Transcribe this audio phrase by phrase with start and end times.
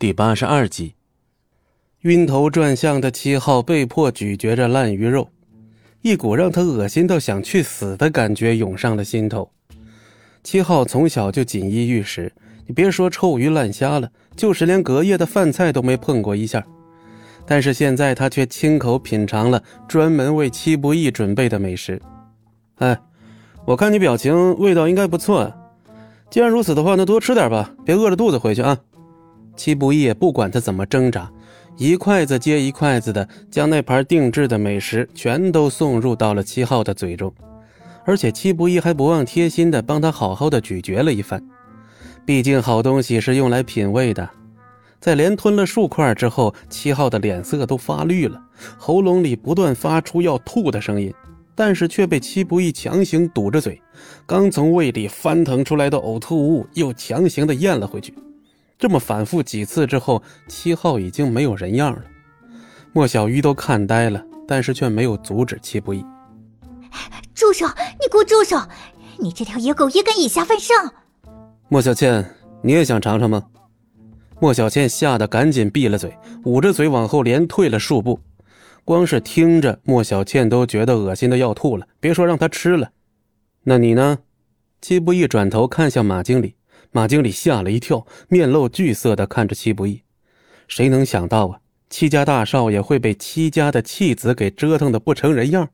[0.00, 0.94] 第八十二集，
[2.02, 5.28] 晕头转向的七号被迫咀嚼着烂鱼肉，
[6.02, 9.50] 一股让他恶心到想去死的感觉涌上了心头。
[10.44, 12.32] 七号从小就锦衣玉食，
[12.68, 16.64] 你别说臭鱼烂虾了，就是连隔夜的饭菜都没碰过一下。
[17.44, 22.00] 但是现在他却亲口品尝了专门为戚不易准备的美食。
[22.76, 22.96] 哎，
[23.64, 25.40] 我看你表情，味道应该不错。
[25.40, 25.56] 啊
[26.30, 28.78] 既然如此的话，那多吃点吧，别饿着肚子回去啊。
[29.58, 31.28] 戚不义也不管他怎么挣扎，
[31.76, 37.34] 一筷子接一筷子的将那盘定制的美食全都送入到了七号的嘴中，
[38.04, 41.42] 而且戚不义还不忘贴心的帮他好好的咀嚼了一番。
[42.24, 44.30] 毕竟好东西是用来品味的。
[45.00, 48.40] 在连吞了数块之后，七号的脸色都发绿了，
[48.76, 51.12] 喉咙里不断发出要吐的声音，
[51.54, 53.80] 但是却被戚不义强行堵着嘴，
[54.26, 58.14] 刚从胃里翻腾出来的呕吐物又强行的咽了回去。
[58.78, 62.02] 这么反复几次之后，七号已经没有人样了。
[62.92, 66.04] 莫小鱼都看呆了，但是却没有阻止戚不义。
[67.34, 67.66] 住手！
[67.66, 68.56] 你给我住手！
[69.18, 70.94] 你这条野狗也敢以下犯上！
[71.68, 72.24] 莫小倩，
[72.62, 73.42] 你也想尝尝吗？
[74.40, 78.20] 莫小倩吓得赶紧闭了嘴，捂着嘴往后连退了数步。
[78.84, 82.90] 光是听着，莫小倩都觉得恶心的要吐了，别说让她吃了。
[83.64, 84.18] 那你呢？
[84.80, 86.54] 戚不义转头看向马经理。
[86.90, 90.02] 马经理吓了一跳，面露惧色的看着戚不义。
[90.66, 95.70] 谁能想到啊，戚家大少爷会被戚家的弃子给折腾的不成人样？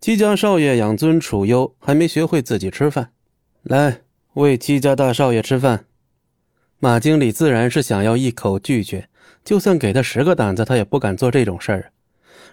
[0.00, 3.10] 戚家少爷养尊处优，还没学会自己吃饭。
[3.62, 4.02] 来，
[4.34, 5.86] 喂戚家大少爷吃饭。
[6.78, 9.08] 马经理自然是想要一口拒绝，
[9.44, 11.92] 就算给他十个胆子，他也不敢做这种事儿。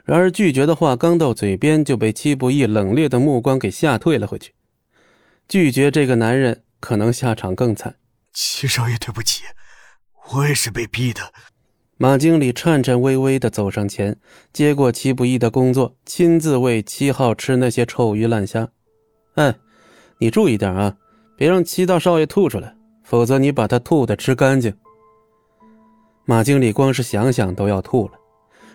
[0.04, 4.54] 然而拒绝的话刚到嘴边，就被戚不义冷冽的目光给吓退了回去。
[5.48, 6.64] 拒绝这个男人。
[6.86, 7.96] 可能下场更惨。
[8.32, 9.42] 七少爷，对不起，
[10.34, 11.34] 我也是被逼的。
[11.98, 14.16] 马经理颤颤巍巍地走上前，
[14.54, 18.70] 接过戚不义的工作，亲自喂七号吃那些臭鱼烂虾。
[19.34, 19.56] 哎，
[20.20, 20.96] 你注意点啊，
[21.36, 24.72] 别让七大少爷吐出来，否则你把他吐的吃干净。
[26.26, 28.14] 马经理光是想想都要吐了，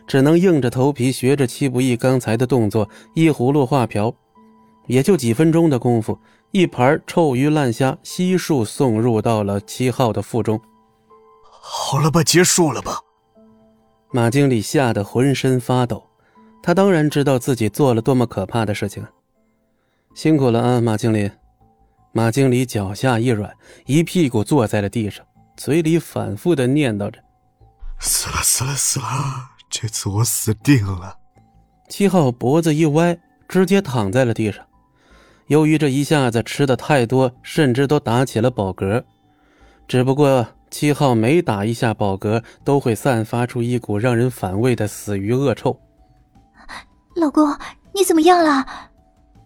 [0.09, 4.13] 只能硬着头皮学着戚不义刚才的动作，依葫芦画瓢。
[4.87, 6.19] 也就几分钟的功夫，
[6.53, 10.61] 一盘臭鱼烂虾悉数送入到了七号的腹中。
[11.43, 12.99] 好了吧，结束了吧。
[14.11, 16.05] 马经理吓得浑身发抖，
[16.63, 19.11] 他当然知道自己做了多么可怕的事情啊！
[20.15, 21.31] 辛苦了啊，马经理。
[22.13, 23.55] 马经理脚下一软，
[23.87, 25.25] 一屁股坐在了地上，
[25.57, 27.21] 嘴里反复的念叨着
[28.01, 29.07] ：“死了，死了，死了！
[29.71, 31.17] 这次我死定了。”
[31.89, 33.17] 七号脖子一歪，
[33.47, 34.65] 直接躺在了地上。
[35.51, 39.03] 由于这一下子吃的太多，甚至都打起了饱嗝。
[39.89, 45.77] 只不过七号每打一下饱嗝，都会散发出一股让人反胃的死鱼恶臭。
[47.17, 47.53] 老公，
[47.93, 48.65] 你怎么样了？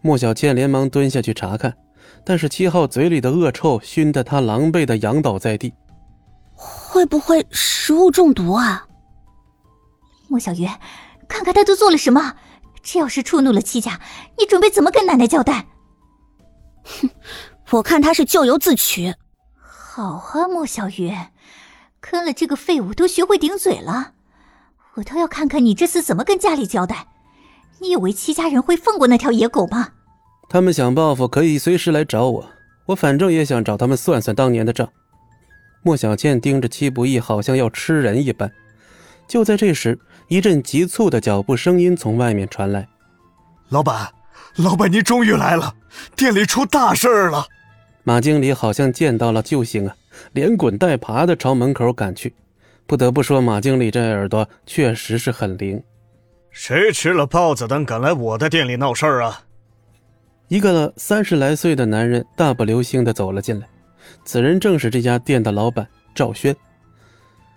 [0.02, 1.74] 莫小倩连忙蹲下去查看，
[2.22, 5.72] 但是七号嘴里的恶臭熏得她狼狈的仰倒在地。
[6.54, 8.86] 会不会食物中毒啊？
[10.28, 10.68] 莫小鱼，
[11.26, 12.34] 看看他都做了什么！
[12.82, 13.98] 这要是触怒了戚家，
[14.38, 15.64] 你准备怎么跟奶奶交代？
[16.84, 17.10] 哼，
[17.72, 19.14] 我看他是咎由自取。
[19.60, 21.12] 好啊，莫小鱼，
[22.00, 24.12] 跟了这个废物都学会顶嘴了。
[24.94, 27.08] 我倒要看看你这次怎么跟家里交代。
[27.80, 29.88] 你以为戚家人会放过那条野狗吗？
[30.48, 32.46] 他们想报复，可以随时来找我。
[32.86, 34.88] 我反正也想找他们算算当年的账。
[35.82, 38.50] 莫小倩盯着戚不义，好像要吃人一般。
[39.26, 42.88] 就在这时，一阵急促的脚步声音从外面传来
[43.70, 44.08] ：“老板。”
[44.56, 45.74] 老板，您终于来了！
[46.16, 47.46] 店里出大事儿了。
[48.02, 49.96] 马经理好像见到了救星啊，
[50.32, 52.34] 连滚带爬的朝门口赶去。
[52.86, 55.82] 不得不说，马经理这耳朵确实是很灵。
[56.50, 59.40] 谁吃了豹子胆敢来我的店里闹事儿啊？
[60.48, 63.66] 一个三十来岁的男人大步流星的走了进来，
[64.24, 66.54] 此人正是这家店的老板赵轩。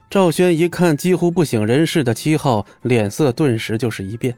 [0.09, 4.33] 赵轩一看几乎不省人事的七号，脸色顿时就是一变。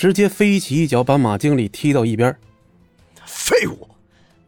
[0.00, 2.34] 直接飞起一脚把马经理踢到一边。
[3.26, 3.86] 废物，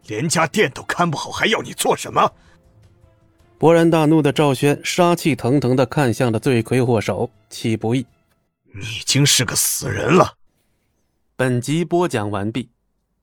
[0.07, 2.33] 连家店都看不好，还要你做什么？
[3.59, 8.03] 勃然大怒的赵轩杀气腾腾的看向了罪魁祸首岂不义。
[8.73, 10.33] 你已经是个死人了。
[11.35, 12.71] 本集播讲完毕，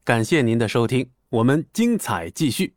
[0.04, 2.74] 感谢您的收听，我们精彩继续。